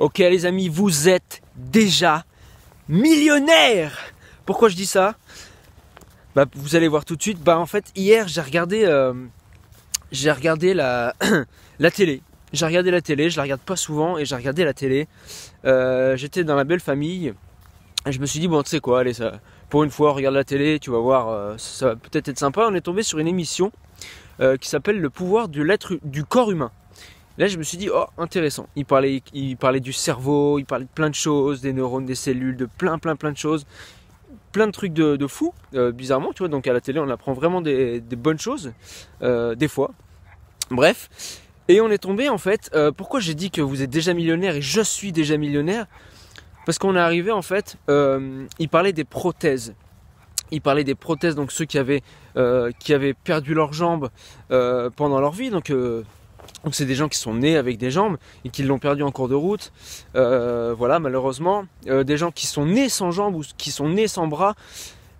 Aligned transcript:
Ok 0.00 0.16
les 0.16 0.46
amis, 0.46 0.70
vous 0.70 1.10
êtes 1.10 1.42
déjà 1.56 2.24
millionnaire 2.88 3.98
Pourquoi 4.46 4.70
je 4.70 4.74
dis 4.74 4.86
ça? 4.86 5.14
Bah, 6.34 6.46
Vous 6.54 6.74
allez 6.74 6.88
voir 6.88 7.04
tout 7.04 7.16
de 7.16 7.22
suite. 7.22 7.38
Bah 7.42 7.58
en 7.58 7.66
fait, 7.66 7.92
hier 7.94 8.26
j'ai 8.26 8.40
regardé, 8.40 8.84
euh, 8.86 9.12
la, 11.78 11.90
télé. 11.90 12.22
J'ai 12.54 12.64
regardé 12.64 12.90
la 12.90 13.02
télé, 13.02 13.28
je 13.28 13.36
la 13.36 13.42
regarde 13.42 13.60
pas 13.60 13.76
souvent 13.76 14.16
et 14.16 14.24
j'ai 14.24 14.36
regardé 14.36 14.64
la 14.64 14.72
télé. 14.72 15.06
Euh, 15.66 16.16
j'étais 16.16 16.44
dans 16.44 16.56
la 16.56 16.64
belle 16.64 16.80
famille 16.80 17.34
et 18.06 18.12
je 18.12 18.20
me 18.20 18.24
suis 18.24 18.40
dit 18.40 18.48
bon 18.48 18.62
tu 18.62 18.70
sais 18.70 18.80
quoi, 18.80 19.00
allez 19.00 19.12
ça, 19.12 19.38
pour 19.68 19.84
une 19.84 19.90
fois 19.90 20.12
regarde 20.12 20.34
la 20.34 20.44
télé, 20.44 20.78
tu 20.78 20.90
vas 20.90 21.00
voir, 21.00 21.28
euh, 21.28 21.56
ça 21.58 21.88
va 21.88 21.96
peut-être 21.96 22.28
être 22.28 22.38
sympa. 22.38 22.66
On 22.66 22.74
est 22.74 22.80
tombé 22.80 23.02
sur 23.02 23.18
une 23.18 23.28
émission 23.28 23.70
qui 24.58 24.70
s'appelle 24.70 24.98
Le 24.98 25.10
pouvoir 25.10 25.50
de 25.50 25.62
l'être 25.62 25.98
du 26.02 26.24
corps 26.24 26.50
humain. 26.50 26.72
Là, 27.40 27.46
je 27.46 27.56
me 27.56 27.62
suis 27.62 27.78
dit, 27.78 27.88
oh, 27.88 28.04
intéressant. 28.18 28.68
Il 28.76 28.84
parlait, 28.84 29.22
il 29.32 29.56
parlait 29.56 29.80
du 29.80 29.94
cerveau, 29.94 30.58
il 30.58 30.66
parlait 30.66 30.84
de 30.84 30.90
plein 30.90 31.08
de 31.08 31.14
choses, 31.14 31.62
des 31.62 31.72
neurones, 31.72 32.04
des 32.04 32.14
cellules, 32.14 32.54
de 32.54 32.66
plein, 32.66 32.98
plein, 32.98 33.16
plein 33.16 33.32
de 33.32 33.38
choses. 33.38 33.64
Plein 34.52 34.66
de 34.66 34.72
trucs 34.72 34.92
de, 34.92 35.26
fou, 35.26 35.54
euh, 35.72 35.90
bizarrement, 35.90 36.34
tu 36.34 36.40
vois. 36.40 36.48
Donc 36.48 36.66
à 36.66 36.74
la 36.74 36.82
télé, 36.82 37.00
on 37.00 37.08
apprend 37.08 37.32
vraiment 37.32 37.62
des, 37.62 38.02
bonnes 38.14 38.38
choses, 38.38 38.74
euh, 39.22 39.54
des 39.54 39.68
fois. 39.68 39.92
Bref. 40.70 41.08
Et 41.68 41.80
on 41.80 41.88
est 41.90 41.96
tombé, 41.96 42.28
en 42.28 42.36
fait, 42.36 42.68
euh, 42.74 42.92
pourquoi 42.92 43.20
j'ai 43.20 43.34
dit 43.34 43.50
que 43.50 43.62
vous 43.62 43.80
êtes 43.80 43.88
déjà 43.88 44.12
millionnaire 44.12 44.56
et 44.56 44.60
je 44.60 44.82
suis 44.82 45.10
déjà 45.10 45.38
millionnaire? 45.38 45.86
Parce 46.66 46.78
qu'on 46.78 46.94
est 46.94 47.00
arrivé, 47.00 47.32
en 47.32 47.40
fait, 47.40 47.78
il 47.88 48.68
parlait 48.70 48.92
des 48.92 49.04
prothèses 49.04 49.74
il 50.52 50.60
parlait 50.60 50.82
des 50.82 50.96
prothèses, 50.96 51.36
donc 51.36 51.52
ceux 51.52 51.64
qui 51.64 51.78
avaient, 51.78 52.02
qui 52.80 52.92
avaient 52.92 53.14
perdu 53.14 53.54
leurs 53.54 53.72
jambes 53.72 54.10
pendant 54.48 55.20
leur 55.20 55.30
vie, 55.30 55.48
donc 55.48 55.72
donc 56.64 56.74
c'est 56.74 56.84
des 56.84 56.94
gens 56.94 57.08
qui 57.08 57.18
sont 57.18 57.34
nés 57.34 57.56
avec 57.56 57.78
des 57.78 57.90
jambes 57.90 58.18
et 58.44 58.50
qui 58.50 58.62
l'ont 58.62 58.78
perdu 58.78 59.02
en 59.02 59.10
cours 59.10 59.28
de 59.28 59.34
route. 59.34 59.72
Euh, 60.14 60.74
voilà, 60.76 60.98
malheureusement. 60.98 61.64
Euh, 61.86 62.04
des 62.04 62.16
gens 62.16 62.30
qui 62.30 62.46
sont 62.46 62.66
nés 62.66 62.88
sans 62.88 63.10
jambes 63.10 63.34
ou 63.34 63.42
qui 63.56 63.70
sont 63.70 63.88
nés 63.88 64.08
sans 64.08 64.26
bras. 64.26 64.54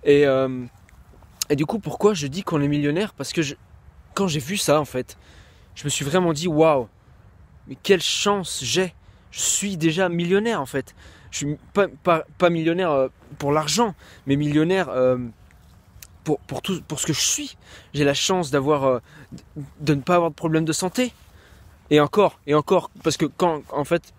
Et, 0.04 0.26
euh, 0.26 0.64
du 1.50 1.66
coup, 1.66 1.78
pourquoi 1.78 2.14
je 2.14 2.26
dis 2.26 2.42
qu'on 2.42 2.60
est 2.60 2.68
millionnaire? 2.68 3.14
Parce 3.14 3.32
que 3.32 3.40
quand 4.14 4.28
j'ai 4.28 4.40
vu 4.40 4.56
ça, 4.56 4.80
en 4.80 4.84
fait, 4.84 5.16
je 5.74 5.84
me 5.84 5.88
suis 5.88 6.04
vraiment 6.04 6.32
dit, 6.32 6.46
waouh, 6.46 6.88
mais 7.68 7.76
quelle 7.82 8.02
chance 8.02 8.60
j'ai 8.62 8.94
Je 9.30 9.40
suis 9.40 9.76
déjà 9.76 10.08
millionnaire, 10.08 10.60
en 10.60 10.66
fait. 10.66 10.94
Je 11.30 11.38
suis 11.38 11.56
pas 11.74 12.50
millionnaire 12.50 13.08
pour 13.38 13.52
l'argent, 13.52 13.94
mais 14.26 14.36
millionnaire 14.36 14.90
pour, 16.38 16.62
tout, 16.62 16.80
ce 16.96 17.06
que 17.06 17.12
je 17.12 17.20
suis. 17.20 17.56
J'ai 17.94 18.04
la 18.04 18.14
chance 18.14 18.50
d'avoir, 18.50 19.00
de 19.80 19.94
ne 19.94 20.00
pas 20.00 20.16
avoir 20.16 20.30
de 20.30 20.36
problème 20.36 20.64
de 20.64 20.72
santé. 20.72 21.12
Et 21.90 21.98
encore, 21.98 22.38
et 22.46 22.54
encore, 22.54 22.90
parce 23.02 23.16
que 23.16 23.26
quand, 23.26 23.62
en 23.72 23.84
fait, 23.84 24.14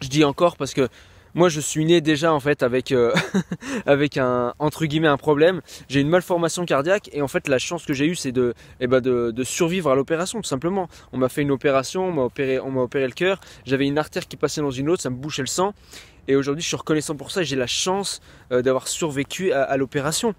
je 0.00 0.08
dis 0.08 0.24
encore 0.24 0.56
parce 0.56 0.74
que 0.74 0.88
moi 1.34 1.48
je 1.48 1.60
suis 1.60 1.84
né 1.84 2.00
déjà 2.00 2.32
en 2.32 2.40
fait 2.40 2.62
avec 2.62 2.90
euh, 2.90 3.12
avec 3.86 4.16
un 4.16 4.54
entre 4.58 4.86
un 4.90 5.16
problème. 5.16 5.60
J'ai 5.88 6.00
une 6.00 6.08
malformation 6.08 6.64
cardiaque 6.64 7.10
et 7.12 7.22
en 7.22 7.28
fait 7.28 7.48
la 7.48 7.58
chance 7.58 7.84
que 7.84 7.92
j'ai 7.92 8.06
eue 8.06 8.16
c'est 8.16 8.32
de, 8.32 8.54
eh 8.80 8.86
ben 8.86 9.00
de, 9.00 9.44
survivre 9.44 9.90
à 9.90 9.94
l'opération 9.94 10.40
tout 10.40 10.48
simplement. 10.48 10.88
On 11.12 11.18
m'a 11.18 11.28
fait 11.28 11.42
une 11.42 11.50
opération, 11.50 12.08
on 12.08 12.12
m'a 12.12 12.22
opéré, 12.22 13.06
le 13.06 13.12
cœur. 13.12 13.40
J'avais 13.64 13.86
une 13.86 13.98
artère 13.98 14.26
qui 14.26 14.36
passait 14.36 14.60
dans 14.60 14.70
une 14.70 14.88
autre, 14.88 15.02
ça 15.02 15.10
me 15.10 15.16
bouchait 15.16 15.42
le 15.42 15.48
sang. 15.48 15.74
Et 16.28 16.36
aujourd'hui 16.36 16.62
je 16.62 16.68
suis 16.68 16.76
reconnaissant 16.76 17.16
pour 17.16 17.30
ça. 17.30 17.42
J'ai 17.42 17.56
la 17.56 17.66
chance 17.66 18.20
euh, 18.52 18.62
d'avoir 18.62 18.88
survécu 18.88 19.52
à, 19.52 19.76
l'opération. 19.76 20.34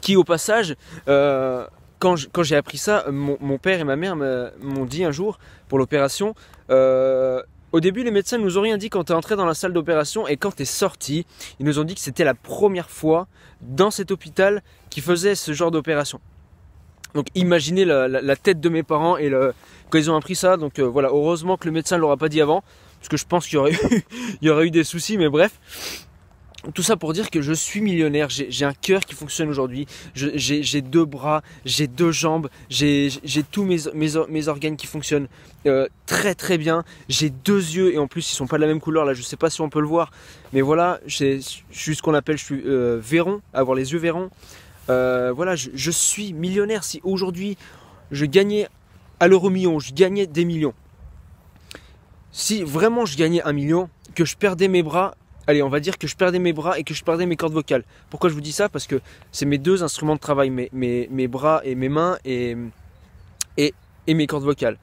Qui 0.00 0.16
au 0.16 0.24
passage 0.24 0.76
euh, 1.08 1.66
quand 1.98 2.42
j'ai 2.42 2.56
appris 2.56 2.78
ça, 2.78 3.06
mon, 3.10 3.58
père 3.58 3.80
et 3.80 3.84
ma 3.84 3.96
mère 3.96 4.16
m'ont 4.16 4.84
dit 4.84 5.04
un 5.04 5.10
jour 5.10 5.38
pour 5.68 5.78
l'opération, 5.78 6.34
euh, 6.70 7.42
au 7.72 7.80
début 7.80 8.04
les 8.04 8.10
médecins 8.10 8.38
nous 8.38 8.58
ont 8.58 8.62
rien 8.62 8.76
dit 8.76 8.90
quand 8.90 9.04
tu 9.04 9.12
es 9.12 9.14
entré 9.14 9.34
dans 9.34 9.46
la 9.46 9.54
salle 9.54 9.72
d'opération 9.72 10.28
et 10.28 10.36
quand 10.36 10.54
tu 10.54 10.62
es 10.62 10.66
sorti, 10.66 11.26
ils 11.58 11.66
nous 11.66 11.78
ont 11.78 11.84
dit 11.84 11.94
que 11.94 12.00
c'était 12.00 12.24
la 12.24 12.34
première 12.34 12.90
fois 12.90 13.26
dans 13.60 13.90
cet 13.90 14.10
hôpital 14.10 14.62
qui 14.90 15.00
faisait 15.00 15.34
ce 15.34 15.52
genre 15.52 15.70
d'opération. 15.70 16.20
Donc 17.14 17.28
imaginez 17.34 17.84
la, 17.86 18.36
tête 18.36 18.60
de 18.60 18.68
mes 18.68 18.82
parents 18.82 19.16
et 19.16 19.32
quand 19.90 19.98
ils 19.98 20.10
ont 20.10 20.16
appris 20.16 20.34
ça. 20.34 20.58
Donc 20.58 20.78
euh, 20.78 20.82
voilà, 20.82 21.08
heureusement 21.08 21.56
que 21.56 21.66
le 21.66 21.72
médecin 21.72 21.96
ne 21.96 22.02
l'aura 22.02 22.18
pas 22.18 22.28
dit 22.28 22.42
avant, 22.42 22.62
parce 23.00 23.08
que 23.08 23.16
je 23.16 23.24
pense 23.24 23.46
qu'il 23.46 23.58
y 24.42 24.50
aurait 24.50 24.66
eu 24.66 24.70
des 24.70 24.84
soucis, 24.84 25.16
mais 25.16 25.28
bref. 25.28 25.58
Tout 26.74 26.82
ça 26.82 26.96
pour 26.96 27.12
dire 27.12 27.30
que 27.30 27.42
je 27.42 27.52
suis 27.52 27.80
millionnaire, 27.80 28.28
j'ai 28.30 28.64
un 28.64 28.72
cœur 28.72 29.00
qui 29.00 29.14
fonctionne 29.14 29.48
aujourd'hui, 29.48 29.86
j'ai 30.14 30.82
deux 30.82 31.04
bras, 31.04 31.42
j'ai 31.64 31.86
deux 31.86 32.12
jambes, 32.12 32.48
j'ai 32.68 33.10
tous 33.50 33.64
mes, 33.64 34.46
organes 34.48 34.76
qui 34.76 34.86
fonctionnent 34.86 35.28
euh, 35.66 35.88
très 36.06 36.34
très 36.34 36.58
bien, 36.58 36.84
j'ai 37.08 37.30
deux 37.30 37.58
yeux 37.58 37.94
et 37.94 37.98
en 37.98 38.06
plus 38.06 38.30
ils 38.30 38.34
sont 38.34 38.46
pas 38.46 38.56
de 38.56 38.62
la 38.62 38.66
même 38.66 38.80
couleur, 38.80 39.04
là 39.04 39.14
je 39.14 39.22
sais 39.22 39.36
pas 39.36 39.50
si 39.50 39.60
on 39.60 39.68
peut 39.68 39.80
le 39.80 39.86
voir, 39.86 40.10
mais 40.52 40.60
voilà, 40.60 41.00
je 41.06 41.40
suis 41.70 41.96
ce 41.96 42.02
qu'on 42.02 42.14
appelle, 42.14 42.38
je 42.38 42.44
suis 42.44 42.62
euh, 42.66 42.98
véron, 43.00 43.40
avoir 43.52 43.76
les 43.76 43.92
yeux 43.92 43.98
verrons. 43.98 44.30
Euh, 44.88 45.32
voilà, 45.34 45.56
je, 45.56 45.70
je, 45.74 45.90
suis 45.90 46.32
millionnaire. 46.32 46.84
Si 46.84 47.00
aujourd'hui 47.02 47.58
je 48.12 48.24
gagnais 48.24 48.68
à 49.18 49.26
l'euro 49.26 49.50
million, 49.50 49.80
je 49.80 49.92
gagnais 49.92 50.28
des 50.28 50.44
millions. 50.44 50.74
Si 52.30 52.62
vraiment 52.62 53.04
je 53.04 53.16
gagnais 53.16 53.42
un 53.42 53.52
million, 53.52 53.88
que 54.14 54.24
je 54.24 54.36
perdais 54.36 54.68
mes 54.68 54.82
bras, 54.82 55.16
allez, 55.46 55.62
on 55.62 55.68
va 55.68 55.80
dire 55.80 55.98
que 55.98 56.06
je 56.06 56.16
perdais 56.16 56.38
mes 56.38 56.52
bras 56.52 56.78
et 56.78 56.84
que 56.84 56.94
je 56.94 57.04
perdais 57.04 57.26
mes 57.26 57.36
cordes 57.36 57.52
vocales. 57.52 57.84
Pourquoi 58.10 58.30
je 58.30 58.34
vous 58.34 58.40
dis 58.40 58.52
ça? 58.52 58.68
Parce 58.68 58.86
que 58.86 59.00
c'est 59.32 59.46
mes 59.46 59.58
deux 59.58 59.82
instruments 59.82 60.14
de 60.14 60.20
travail, 60.20 60.50
mes, 60.50 61.28
bras 61.28 61.60
et 61.64 61.74
mes 61.74 61.88
mains 61.88 62.18
et, 62.24 62.56
et, 63.56 63.74
mes 64.08 64.26
cordes 64.26 64.44
vocales. 64.44 64.78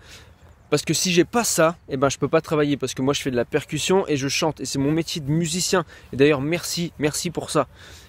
Parce 0.69 0.83
que 0.83 0.93
si 0.93 1.11
j'ai 1.11 1.25
pas 1.25 1.43
ça, 1.43 1.75
eh 1.87 1.97
ben 1.97 2.09
je 2.09 2.17
peux 2.17 2.27
pas 2.27 2.41
travailler 2.41 2.77
parce 2.77 2.95
que 2.95 3.03
moi 3.03 3.13
je 3.13 3.21
fais 3.21 3.29
de 3.29 3.35
la 3.35 3.45
percussion 3.45 4.07
et 4.07 4.17
je 4.17 4.27
chante 4.27 4.59
et 4.59 4.65
c'est 4.65 4.79
mon 4.79 4.91
métier 4.91 5.21
de 5.21 5.29
musicien. 5.29 5.85
Et 6.11 6.15
d'ailleurs 6.15 6.41
merci, 6.41 6.91
merci 6.97 7.29
pour 7.29 7.51
ça. 7.51 7.67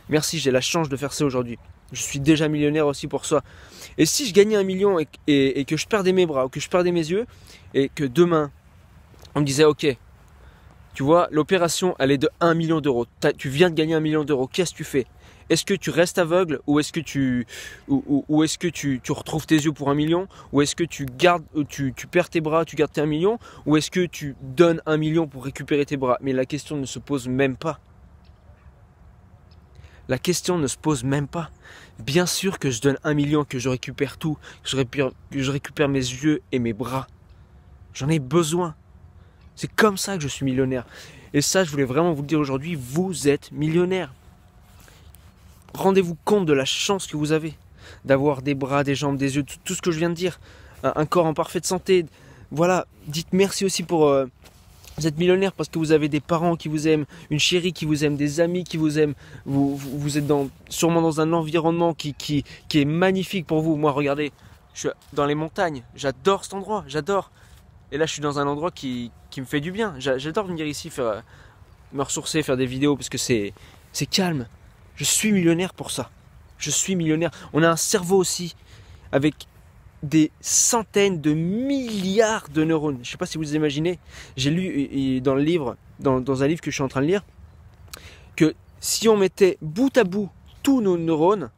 Merci, 0.09 0.39
j'ai 0.39 0.51
la 0.51 0.63
chance 0.63 0.89
de 0.89 0.97
faire 0.97 1.13
ça 1.13 1.27
aujourd'hui. 1.27 1.59
Je 1.93 2.01
suis 2.01 2.21
déjà 2.21 2.49
millionnaire 2.49 2.87
aussi 2.87 3.07
pour 3.07 3.27
ça. 3.27 3.43
Et 3.99 4.07
si 4.07 4.27
je 4.27 4.33
gagnais 4.33 4.57
un 4.57 4.65
million 4.65 4.99
et, 4.99 5.07
et 5.27 5.65
que 5.67 5.77
je 5.77 5.87
perdais 5.87 6.13
mes 6.13 6.25
bras 6.25 6.47
ou 6.47 6.49
que 6.49 6.59
je 6.59 6.69
perdais 6.71 6.91
mes 6.91 7.07
yeux 7.07 7.27
et 7.75 7.91
que 7.91 8.05
demain 8.05 8.51
on 9.35 9.41
me 9.41 9.45
disait 9.45 9.65
ok, 9.65 9.87
tu 10.95 11.03
vois, 11.03 11.29
l'opération, 11.33 11.97
elle 11.99 12.13
est 12.13 12.19
de 12.19 12.31
1 12.41 12.55
million 12.55 12.81
d'euros. 12.81 13.07
Tu 13.37 13.49
viens 13.49 13.69
de 13.69 13.75
gagner 13.75 13.95
1 13.95 14.01
million 14.01 14.25
d'euros. 14.25 14.47
Qu'est-ce 14.47 14.71
que 14.73 14.77
tu 14.77 14.85
fais? 14.85 15.07
Est-ce 15.51 15.65
que 15.65 15.75
tu 15.75 15.91
restes 15.91 16.19
aveugle 16.19 16.61
ou 16.67 16.79
est-ce 16.79 16.93
que 16.93 17.01
tu 17.01 17.47
ou, 17.89 18.43
est-ce 18.45 18.57
que 18.57 18.69
tu, 18.69 19.01
retrouves 19.11 19.47
tes 19.47 19.57
yeux 19.57 19.73
pour 19.73 19.91
un 19.91 19.95
million? 19.95 20.29
Ou 20.53 20.63
est-ce 20.63 20.77
que 20.77 20.85
tu 20.85 21.05
gardes 21.05 21.45
tu, 21.69 21.93
tu 21.95 22.07
perds 22.07 22.31
tes 22.31 22.41
bras, 22.41 22.65
tu 22.65 22.77
gardes 22.77 22.93
tes 22.93 23.01
1 23.01 23.07
million? 23.07 23.39
Ou 23.67 23.77
est-ce 23.77 23.91
que 23.91 24.07
tu 24.07 24.37
donnes 24.41 24.81
1 24.87 24.97
million 24.97 25.27
pour 25.27 25.45
récupérer 25.45 25.85
tes 25.85 25.97
bras? 25.97 26.17
Mais 26.21 26.33
la 26.33 26.47
question 26.47 26.77
ne 26.77 26.87
se 26.87 27.01
pose 27.01 27.29
même 27.29 27.57
pas. 27.57 27.81
La 30.09 30.19
question 30.19 30.59
ne 30.59 30.67
se 30.67 30.77
pose 30.77 31.03
même 31.03 31.27
pas. 31.27 31.51
Bien 31.99 32.27
sûr 32.27 32.59
que 32.59 32.71
je 32.71 32.81
donne 32.81 32.99
1 33.05 33.15
million, 33.15 33.45
que 33.45 33.59
je 33.59 33.69
récupère 33.69 34.17
tout, 34.17 34.39
que 34.63 34.71
je 34.71 34.77
récupère, 34.77 35.11
que 35.31 35.43
je 35.43 35.51
récupère 35.51 35.89
mes 35.89 35.99
yeux 35.99 36.41
et 36.53 36.59
mes 36.61 36.73
bras. 36.73 37.09
J'en 37.95 38.09
ai 38.09 38.19
besoin. 38.19 38.77
C'est 39.57 39.73
comme 39.75 39.97
ça 39.97 40.17
que 40.17 40.23
je 40.23 40.29
suis 40.29 40.45
millionnaire. 40.45 40.85
Et 41.33 41.41
ça, 41.41 41.65
je 41.65 41.71
voulais 41.71 41.85
vraiment 41.85 42.13
vous 42.13 42.23
le 42.23 42.29
dire 42.29 42.41
aujourd'hui, 42.41 42.75
vous 42.75 43.29
êtes 43.29 43.51
millionnaire. 43.53 44.13
Rendez-vous 45.75 46.17
compte 46.25 46.47
de 46.47 46.53
la 46.53 46.65
chance 46.65 47.07
que 47.07 47.17
vous 47.17 47.33
avez 47.33 47.55
d'avoir 48.05 48.43
des 48.43 48.55
bras, 48.55 48.85
des 48.85 48.95
jambes, 48.95 49.17
des 49.17 49.37
yeux, 49.37 49.45
tout, 49.65 49.75
ce 49.75 49.83
que 49.83 49.91
je 49.91 49.99
viens 49.99 50.11
de 50.11 50.15
dire, 50.15 50.39
un, 50.83 51.07
corps 51.07 51.27
en 51.27 51.35
parfaite 51.35 51.67
santé. 51.67 52.07
Voilà, 52.51 52.87
dites 53.07 53.29
merci 53.33 53.65
aussi 53.65 53.83
pour... 53.83 54.07
Euh, 54.07 54.27
vous 54.97 55.09
êtes 55.09 55.19
millionnaire 55.19 55.53
parce 55.53 55.69
que 55.69 55.81
vous 55.81 55.91
avez 55.91 56.09
des 56.09 56.21
parents 56.21 56.55
qui 56.55 56.69
vous 56.69 56.87
aiment, 56.87 57.05
une 57.29 57.41
chérie 57.41 57.73
qui 57.73 57.85
vous 57.85 58.05
aime, 58.05 58.15
des 58.15 58.39
amis 58.39 58.63
qui 58.63 58.77
vous 58.77 59.01
aiment. 59.01 59.15
Vous, 59.45 60.17
êtes 60.17 60.33
sûrement 60.69 61.03
dans 61.03 61.21
un 61.21 61.33
environnement 61.33 61.95
qui 61.95 62.45
est 62.73 62.85
magnifique 62.85 63.45
pour 63.45 63.61
vous. 63.61 63.75
Moi, 63.75 63.91
regardez, 63.91 64.31
je 64.75 64.81
suis 64.81 64.89
dans 65.13 65.25
les 65.25 65.35
montagnes. 65.35 65.83
J'adore 65.95 66.45
cet 66.45 66.55
endroit, 66.55 66.85
j'adore. 66.87 67.31
Et 67.93 67.99
là, 67.99 68.07
je 68.07 68.13
suis 68.13 68.23
dans 68.23 68.39
un 68.39 68.47
endroit 68.47 68.71
qui, 68.71 69.11
me 69.37 69.45
fait 69.45 69.61
du 69.61 69.73
bien. 69.73 69.95
J'adore 69.99 70.47
venir 70.47 70.67
ici 70.67 70.91
euh, 70.99 71.21
me 71.93 72.03
ressourcer, 72.03 72.43
faire 72.43 72.57
des 72.57 72.67
vidéos 72.67 72.97
parce 72.97 73.09
que 73.09 73.19
c'est, 73.19 73.53
c'est 73.93 74.07
calme. 74.07 74.47
Je 74.97 75.05
suis 75.05 75.33
millionnaire 75.33 75.75
pour 75.75 75.91
ça. 75.91 76.11
Je 76.59 76.71
suis 76.71 76.97
millionnaire. 76.97 77.31
On 77.53 77.63
a 77.63 77.69
un 77.69 77.77
cerveau 77.77 78.17
aussi 78.17 78.55
avec 79.13 79.35
des 80.03 80.31
centaines 80.41 81.21
de 81.21 81.33
milliards 81.33 82.49
de 82.49 82.63
neurones. 82.63 82.97
Je 82.97 83.01
ne 83.01 83.05
sais 83.05 83.17
pas 83.17 83.27
si 83.27 83.39
vous 83.39 83.55
imaginez. 83.55 83.99
J'ai 84.37 84.51
lu 84.51 85.21
dans 85.21 85.35
le 85.35 85.43
livre, 85.43 85.77
dans, 85.99 86.21
dans, 86.21 86.43
un 86.43 86.47
livre 86.47 86.61
que 86.61 86.71
je 86.71 86.77
suis 86.77 86.85
en 86.85 86.89
train 86.89 87.01
de 87.01 87.07
lire, 87.07 87.25
que 88.37 88.55
si 88.81 89.09
on 89.09 89.17
mettait 89.17 89.57
bout 89.63 89.97
à 89.97 90.05
bout 90.05 90.31
tous 90.63 90.81
nos 90.81 90.99
neurones, 90.99 91.51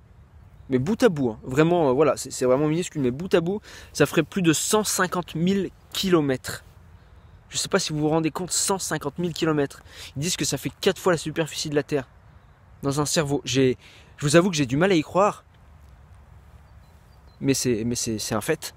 mais 0.68 0.78
bout 0.78 1.00
à 1.02 1.08
bout, 1.08 1.30
hein, 1.30 1.38
vraiment, 1.44 1.88
euh, 1.88 1.92
voilà, 1.92 2.16
c'est 2.16 2.44
vraiment 2.44 2.66
minuscule, 2.66 3.02
mais 3.02 3.10
bout 3.10 3.32
à 3.34 3.40
bout, 3.40 3.60
ça 3.92 4.06
ferait 4.06 4.22
plus 4.22 4.42
de 4.42 4.52
150 4.52 5.34
000 5.36 5.68
kilomètres. 5.92 6.64
Je 7.48 7.56
ne 7.56 7.58
sais 7.58 7.68
pas 7.68 7.78
si 7.78 7.92
vous 7.92 8.00
vous 8.00 8.08
rendez 8.08 8.30
compte, 8.30 8.50
150 8.50 9.14
000 9.18 9.32
kilomètres. 9.32 9.82
Ils 10.16 10.20
disent 10.20 10.36
que 10.36 10.44
ça 10.44 10.58
fait 10.58 10.72
4 10.80 11.00
fois 11.00 11.12
la 11.12 11.18
superficie 11.18 11.70
de 11.70 11.74
la 11.74 11.82
Terre. 11.82 12.08
Dans 12.82 13.00
un 13.00 13.06
cerveau. 13.06 13.40
Je 13.44 13.74
vous 14.20 14.36
avoue 14.36 14.50
que 14.50 14.56
j'ai 14.56 14.66
du 14.66 14.76
mal 14.76 14.90
à 14.90 14.94
y 14.94 15.02
croire. 15.02 15.44
Mais 17.40 17.54
c'est 17.54 18.32
un 18.32 18.40
fait. 18.40 18.74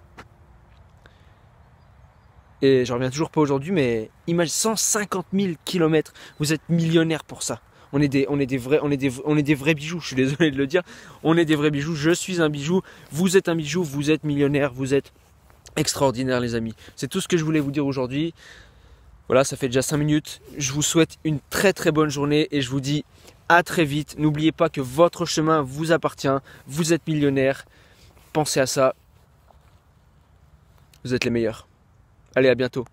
Et 2.62 2.86
je 2.86 2.94
reviens 2.94 3.10
toujours 3.10 3.32
pas 3.32 3.42
aujourd'hui, 3.42 3.72
mais 3.72 4.12
imagine 4.28 4.54
150 4.54 5.28
000 5.34 5.54
kilomètres. 5.66 6.14
Vous 6.40 6.54
êtes 6.54 6.68
millionnaire 6.70 7.24
pour 7.24 7.42
ça. 7.42 7.62
On 7.92 8.02
est 8.02 8.08
des, 8.08 8.58
vrais, 8.58 8.80
vrais 9.56 9.74
bijoux. 9.74 10.00
Je 10.00 10.08
suis 10.08 10.16
désolé 10.16 10.52
de 10.52 10.58
le 10.58 10.68
dire. 10.68 10.84
On 11.24 11.38
est 11.38 11.46
des 11.46 11.56
vrais 11.56 11.72
bijoux. 11.72 11.96
Je 11.96 12.12
suis 12.12 12.42
un 12.42 12.50
bijou. 12.50 12.82
Vous 13.12 13.38
êtes 13.38 13.50
un 13.50 13.56
bijou. 13.56 13.84
Vous 13.84 14.12
êtes 14.12 14.24
millionnaire. 14.24 14.72
Vous 14.74 14.94
êtes 14.94 15.12
extraordinaire, 15.76 16.40
les 16.40 16.56
amis. 16.56 16.74
C'est 16.96 17.08
tout 17.08 17.22
ce 17.22 17.28
que 17.28 17.38
je 17.38 17.44
voulais 17.44 17.60
vous 17.60 17.72
dire 17.72 17.86
aujourd'hui. 17.86 18.34
Voilà, 19.28 19.44
ça 19.44 19.56
fait 19.56 19.68
déjà 19.68 19.82
5 19.82 19.98
minutes. 19.98 20.42
Je 20.58 20.72
vous 20.72 20.82
souhaite 20.82 21.18
une 21.24 21.40
très 21.50 21.74
très 21.74 21.92
bonne 21.92 22.10
journée 22.10 22.48
et 22.52 22.62
je 22.62 22.70
vous 22.70 22.82
dis 22.82 23.06
à 23.48 23.64
très 23.64 23.86
vite. 23.86 24.16
N'oubliez 24.18 24.52
pas 24.52 24.70
que 24.70 24.82
votre 24.82 25.26
chemin 25.26 25.62
vous 25.62 25.92
appartient. 25.92 26.28
Vous 26.68 26.94
êtes 26.94 27.08
millionnaire. 27.08 27.66
Pensez 28.34 28.60
à 28.60 28.66
ça. 28.66 28.96
Vous 31.04 31.14
êtes 31.14 31.26
les 31.26 31.32
meilleurs. 31.32 31.68
Allez, 32.36 32.50
à 32.50 32.56
bientôt. 32.56 32.86